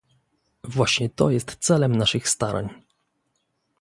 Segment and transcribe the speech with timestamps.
[0.63, 2.69] Właśnie to jest celem naszych starań